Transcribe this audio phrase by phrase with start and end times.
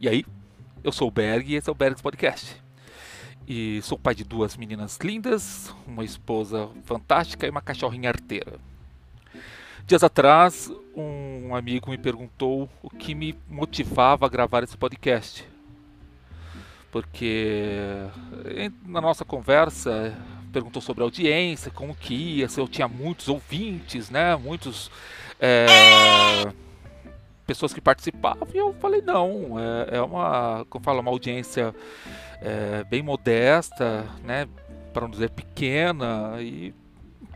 [0.00, 0.24] E aí,
[0.82, 2.56] eu sou o Berg e esse é o Bergs Podcast.
[3.46, 8.54] E sou pai de duas meninas lindas, uma esposa fantástica e uma cachorrinha arteira.
[9.86, 15.46] Dias atrás, um amigo me perguntou o que me motivava a gravar esse podcast.
[16.90, 18.08] Porque
[18.86, 20.16] na nossa conversa
[20.50, 24.34] perguntou sobre a audiência, como que ia, se eu tinha muitos ouvintes, né?
[24.34, 24.90] Muitos.
[25.38, 25.66] É
[27.50, 31.74] pessoas que participavam e eu falei não é, é uma como fala uma audiência
[32.40, 34.46] é, bem modesta né
[34.92, 36.72] para não dizer pequena e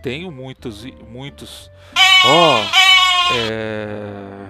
[0.04, 1.68] tenho muitos muitos
[2.24, 4.46] ó oh, é,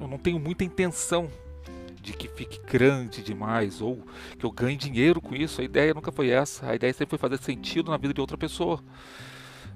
[0.00, 1.30] eu não tenho muita intenção
[2.00, 4.04] de que fique grande demais ou
[4.36, 7.18] que eu ganhe dinheiro com isso a ideia nunca foi essa a ideia sempre foi
[7.30, 8.82] fazer sentido na vida de outra pessoa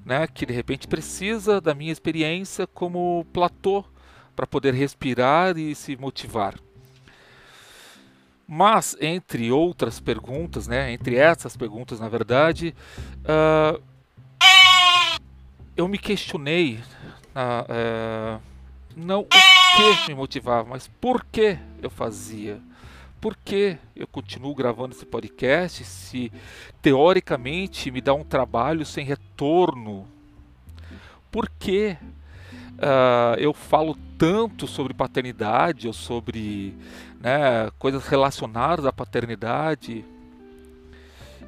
[0.04, 3.84] né que de repente precisa da minha experiência como platô
[4.36, 6.54] para poder respirar e se motivar.
[8.46, 12.72] Mas, entre outras perguntas, né, entre essas perguntas, na verdade,
[13.22, 13.82] uh,
[15.76, 16.78] eu me questionei
[17.34, 18.40] uh,
[18.94, 22.60] não o que me motivava, mas por que eu fazia.
[23.20, 26.30] Por que eu continuo gravando esse podcast se
[26.80, 30.06] teoricamente me dá um trabalho sem retorno?
[31.32, 31.96] Por que
[32.76, 36.74] uh, eu falo tanto sobre paternidade ou sobre
[37.20, 40.04] né, coisas relacionadas à paternidade.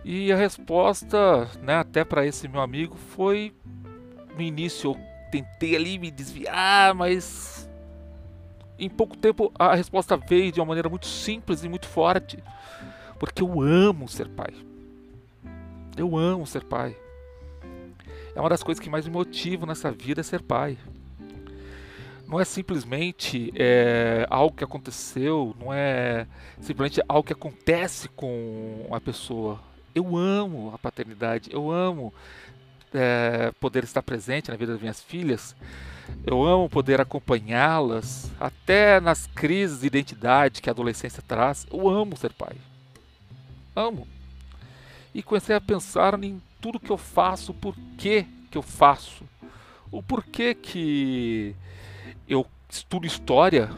[0.05, 3.53] E a resposta, né, até para esse meu amigo, foi
[4.35, 7.69] no início eu tentei ali me desviar, mas
[8.79, 12.43] em pouco tempo a resposta veio de uma maneira muito simples e muito forte.
[13.19, 14.55] Porque eu amo ser pai.
[15.97, 16.97] Eu amo ser pai.
[18.35, 20.79] É uma das coisas que mais me motivam nessa vida é ser pai
[22.29, 26.27] não é simplesmente é, algo que aconteceu, não é
[26.61, 29.59] simplesmente algo que acontece com a pessoa.
[29.95, 32.13] Eu amo a paternidade, eu amo
[32.93, 35.57] é, poder estar presente na vida das minhas filhas,
[36.27, 41.67] eu amo poder acompanhá-las, até nas crises de identidade que a adolescência traz.
[41.73, 42.57] Eu amo ser pai.
[43.75, 44.07] Amo.
[45.15, 49.25] E comecei a pensar em tudo que eu faço, por que, que eu faço,
[49.91, 51.55] o porquê que
[52.29, 53.71] eu estudo história,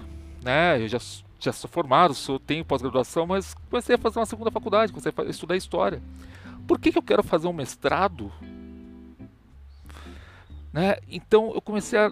[0.43, 0.83] né?
[0.83, 0.99] Eu já,
[1.39, 5.23] já sou formado, sou, tenho pós-graduação, mas comecei a fazer uma segunda faculdade, comecei a
[5.31, 6.03] estudar história.
[6.67, 8.33] Por que, que eu quero fazer um mestrado?
[10.73, 10.99] Né?
[11.09, 12.11] Então eu comecei a.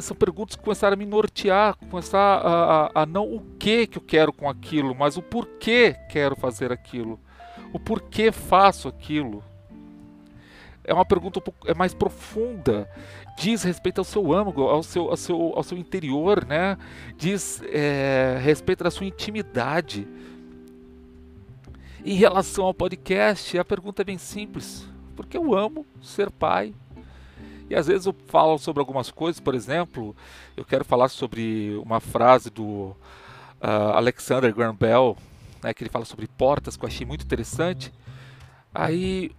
[0.00, 3.98] São perguntas que começaram a me nortear, começar a, a, a não o que que
[3.98, 7.20] eu quero com aquilo, mas o porquê quero fazer aquilo.
[7.72, 9.44] O porquê faço aquilo
[10.88, 12.88] é uma pergunta um pouco, é mais profunda.
[13.36, 16.78] Diz respeito ao seu âmago, ao seu, ao seu, ao seu interior, né?
[17.16, 20.08] Diz é, respeito da sua intimidade.
[22.04, 24.88] Em relação ao podcast, a pergunta é bem simples.
[25.14, 26.74] Porque eu amo ser pai.
[27.68, 30.16] E às vezes eu falo sobre algumas coisas, por exemplo,
[30.56, 35.18] eu quero falar sobre uma frase do uh, Alexander Graham Bell,
[35.62, 37.92] né, que ele fala sobre portas, que eu achei muito interessante.
[38.74, 39.30] Aí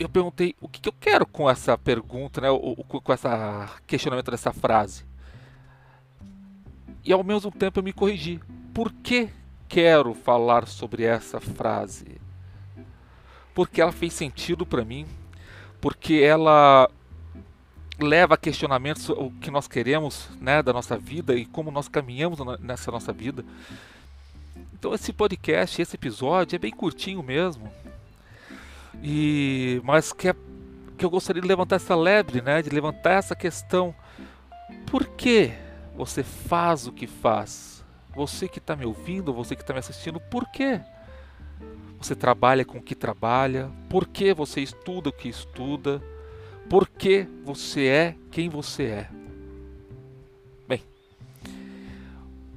[0.00, 3.28] eu perguntei o que, que, eu quero com essa pergunta, né, o, o, com esse
[3.86, 5.04] questionamento dessa frase.
[7.04, 8.40] E ao mesmo tempo eu me corrigi.
[8.72, 9.28] Por que
[9.68, 12.18] quero falar sobre essa frase?
[13.54, 15.06] Porque ela fez sentido para mim,
[15.82, 16.90] porque ela
[17.98, 22.38] leva a questionamentos o que nós queremos, né, da nossa vida e como nós caminhamos
[22.58, 23.44] nessa nossa vida.
[24.72, 27.70] Então esse podcast, esse episódio é bem curtinho mesmo.
[29.02, 30.34] E mas que, é,
[30.96, 32.62] que eu gostaria de levantar essa lebre, né?
[32.62, 33.94] De levantar essa questão.
[34.86, 35.52] Por que
[35.96, 37.84] você faz o que faz?
[38.14, 40.80] Você que está me ouvindo, você que está me assistindo, por quê?
[41.98, 43.70] Você trabalha com o que trabalha?
[43.88, 46.02] Por que você estuda o que estuda?
[46.68, 49.10] Por que você é quem você é?
[50.66, 50.82] Bem,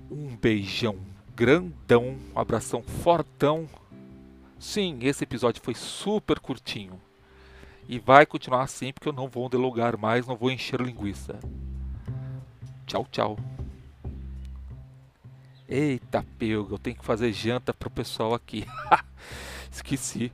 [0.10, 0.98] um beijão
[1.36, 3.68] grandão, um abração fortão
[4.64, 7.00] Sim, esse episódio foi super curtinho.
[7.86, 11.38] E vai continuar assim porque eu não vou delogar mais, não vou encher linguiça.
[12.88, 13.38] Tchau, tchau.
[15.68, 18.66] Eita, pego, eu tenho que fazer janta pro pessoal aqui.
[19.70, 20.32] Esqueci.